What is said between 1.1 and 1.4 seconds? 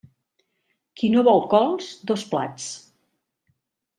no